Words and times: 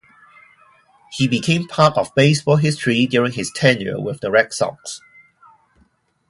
He 1.11 1.27
became 1.27 1.67
part 1.67 1.95
of 1.95 2.15
baseball 2.15 2.55
history 2.55 3.05
during 3.05 3.33
his 3.33 3.51
tenure 3.53 4.01
with 4.01 4.19
the 4.19 4.31
Red 4.31 4.51
Sox. 4.51 4.99